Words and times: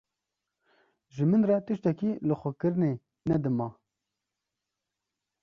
Ji 1.13 1.23
min 1.29 1.43
re 1.49 1.57
tiştekî 1.67 2.11
lixwekirinê 2.27 2.93
ne 3.29 3.37
dima. 3.43 3.69